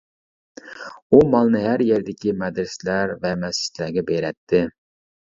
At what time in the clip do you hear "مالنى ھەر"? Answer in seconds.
1.33-1.83